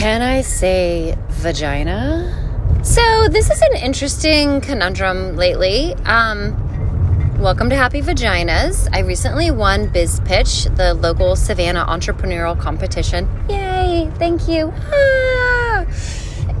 [0.00, 2.80] Can I say vagina?
[2.82, 5.92] So, this is an interesting conundrum lately.
[6.06, 6.56] Um,
[7.38, 8.88] welcome to Happy Vaginas.
[8.94, 13.28] I recently won Biz Pitch, the local Savannah entrepreneurial competition.
[13.50, 14.10] Yay!
[14.14, 14.72] Thank you.
[14.90, 15.84] Ah!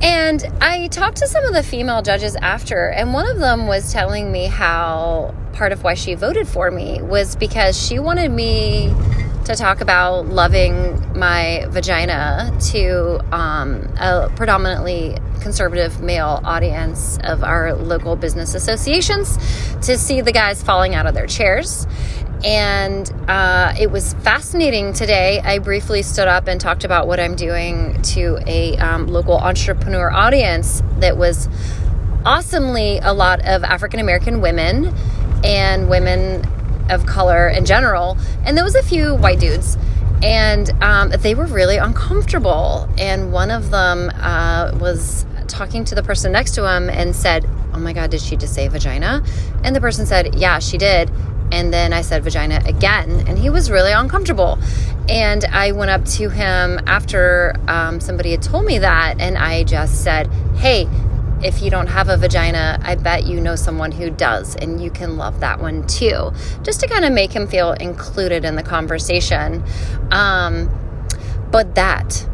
[0.02, 3.90] And I talked to some of the female judges after, and one of them was
[3.90, 8.94] telling me how part of why she voted for me was because she wanted me
[9.44, 17.74] to talk about loving my vagina to um, a predominantly conservative male audience of our
[17.74, 19.36] local business associations
[19.86, 21.86] to see the guys falling out of their chairs.
[22.44, 25.40] And uh, it was fascinating today.
[25.40, 30.10] I briefly stood up and talked about what I'm doing to a um, local entrepreneur
[30.10, 31.48] audience that was
[32.24, 34.94] awesomely a lot of African American women
[35.42, 36.44] and women
[36.90, 38.18] of color in general.
[38.44, 39.78] And there was a few white dudes.
[40.22, 42.88] And um, they were really uncomfortable.
[42.98, 47.48] And one of them uh, was talking to the person next to him and said,
[47.72, 49.24] Oh my God, did she just say vagina?
[49.64, 51.10] And the person said, Yeah, she did.
[51.52, 54.58] And then I said vagina again, and he was really uncomfortable.
[55.08, 59.64] And I went up to him after um, somebody had told me that, and I
[59.64, 60.86] just said, Hey,
[61.42, 64.90] if you don't have a vagina, I bet you know someone who does, and you
[64.90, 66.32] can love that one too.
[66.62, 69.64] Just to kind of make him feel included in the conversation.
[70.10, 70.68] Um,
[71.50, 72.26] but that,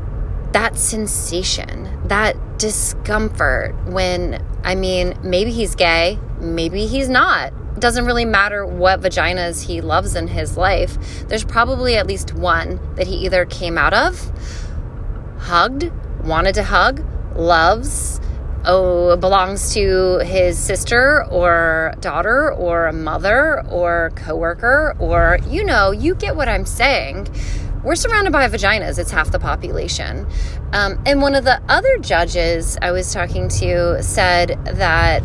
[0.53, 7.53] that sensation, that discomfort when, I mean, maybe he's gay, maybe he's not.
[7.79, 11.29] Doesn't really matter what vaginas he loves in his life.
[11.29, 14.33] There's probably at least one that he either came out of,
[15.39, 15.93] hugged,
[16.25, 17.05] wanted to hug,
[17.37, 18.21] loves,
[18.67, 25.91] oh, belongs to his sister or daughter or a mother or coworker or you know,
[25.93, 27.29] you get what I'm saying.
[27.85, 28.99] We're surrounded by vaginas.
[28.99, 30.27] It's half the population.
[30.73, 35.21] Um, and one of the other judges I was talking to said that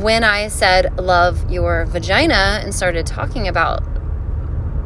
[0.00, 3.82] when I said love your vagina and started talking about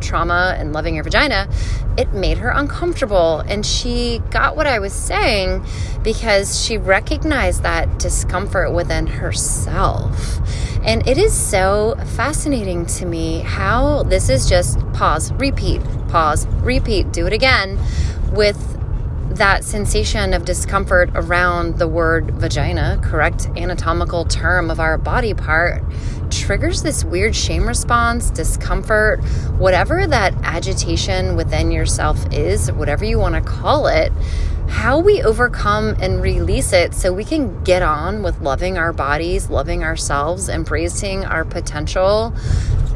[0.00, 1.48] trauma and loving your vagina,
[1.96, 3.40] it made her uncomfortable.
[3.40, 5.64] And she got what I was saying
[6.02, 10.38] because she recognized that discomfort within herself.
[10.82, 17.12] And it is so fascinating to me how this is just pause, repeat, pause, repeat,
[17.12, 17.78] do it again
[18.32, 18.77] with
[19.30, 25.82] that sensation of discomfort around the word vagina, correct anatomical term of our body part,
[26.30, 29.22] triggers this weird shame response, discomfort,
[29.58, 34.12] whatever that agitation within yourself is, whatever you want to call it.
[34.68, 39.48] How we overcome and release it so we can get on with loving our bodies,
[39.48, 42.34] loving ourselves, embracing our potential,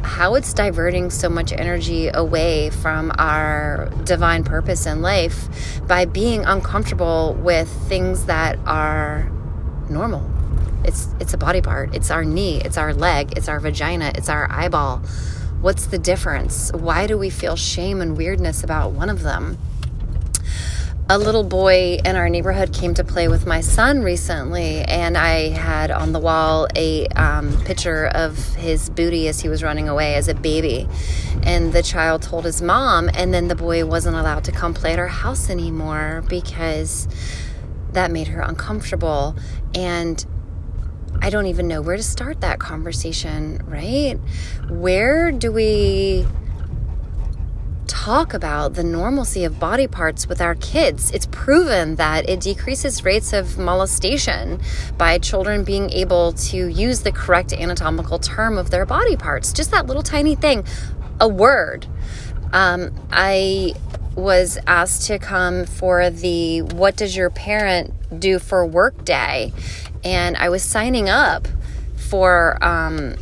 [0.03, 5.47] how it's diverting so much energy away from our divine purpose in life
[5.87, 9.31] by being uncomfortable with things that are
[9.89, 10.29] normal.
[10.83, 11.95] It's it's a body part.
[11.95, 14.97] It's our knee, it's our leg, it's our vagina, it's our eyeball.
[15.61, 16.71] What's the difference?
[16.73, 19.57] Why do we feel shame and weirdness about one of them?
[21.09, 25.49] A little boy in our neighborhood came to play with my son recently, and I
[25.49, 30.15] had on the wall a um, picture of his booty as he was running away
[30.15, 30.87] as a baby.
[31.43, 34.93] And the child told his mom, and then the boy wasn't allowed to come play
[34.93, 37.09] at our house anymore because
[37.91, 39.35] that made her uncomfortable.
[39.75, 40.25] And
[41.21, 44.15] I don't even know where to start that conversation, right?
[44.69, 46.25] Where do we
[48.03, 51.09] talk about the normalcy of body parts with our kids.
[51.11, 54.59] It's proven that it decreases rates of molestation
[54.97, 59.53] by children being able to use the correct anatomical term of their body parts.
[59.53, 60.65] Just that little tiny thing,
[61.21, 61.87] a word.
[62.51, 63.73] Um, I
[64.17, 69.53] was asked to come for the What Does Your Parent Do for Work Day?
[70.03, 71.47] And I was signing up
[71.95, 72.61] for.
[72.61, 73.15] Um,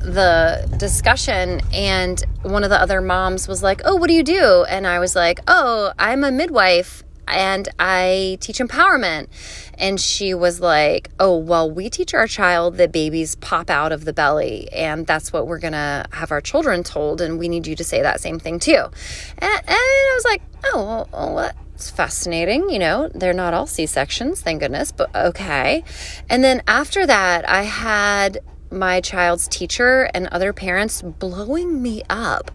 [0.00, 4.64] the discussion and one of the other moms was like, "Oh, what do you do?"
[4.68, 9.28] And I was like, "Oh, I'm a midwife and I teach empowerment."
[9.74, 14.04] And she was like, "Oh, well, we teach our child that babies pop out of
[14.04, 17.76] the belly and that's what we're to have our children told and we need you
[17.76, 18.84] to say that same thing too."
[19.38, 23.68] And, and I was like, "Oh, well, what?" It's fascinating, you know, they're not all
[23.68, 25.84] C sections, thank goodness, but okay.
[26.28, 28.40] And then after that, I had
[28.70, 32.50] my child's teacher and other parents blowing me up,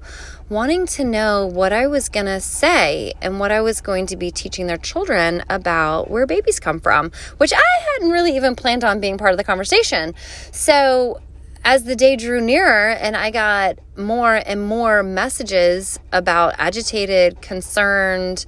[0.50, 4.16] wanting to know what I was going to say and what I was going to
[4.16, 8.84] be teaching their children about where babies come from, which I hadn't really even planned
[8.84, 10.14] on being part of the conversation.
[10.52, 11.22] So,
[11.66, 18.46] as the day drew nearer and I got more and more messages about agitated, concerned,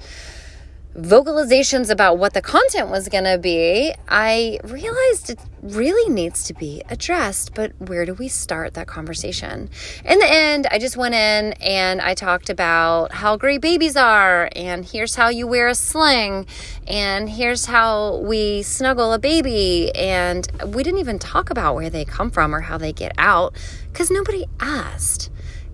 [0.95, 6.53] vocalizations about what the content was going to be, I realized it really needs to
[6.53, 7.53] be addressed.
[7.53, 9.69] But where do we start that conversation?
[10.05, 14.49] In the end, I just went in and I talked about how great babies are,
[14.55, 16.47] and here's how you wear a sling,
[16.87, 19.93] and here's how we snuggle a baby.
[19.95, 23.53] And we didn't even talk about where they come from or how they get out
[23.91, 25.29] because nobody asked.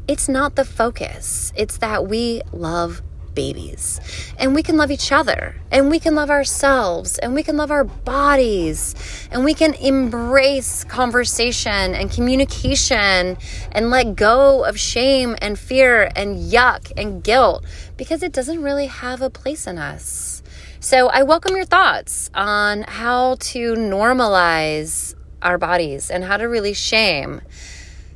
[0.08, 3.04] It's not the focus, it's that we love
[3.34, 4.00] babies.
[4.38, 7.72] And we can love each other, and we can love ourselves, and we can love
[7.72, 8.96] our bodies,
[9.32, 13.38] and we can embrace conversation and communication
[13.72, 17.66] and let go of shame and fear and yuck and guilt
[17.98, 20.44] because it doesn't really have a place in us.
[20.80, 26.74] So I welcome your thoughts on how to normalize our bodies and how to really
[26.74, 27.42] shame.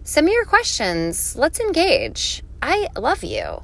[0.04, 1.36] Send me your questions.
[1.36, 2.44] Let's engage.
[2.62, 3.62] I love you.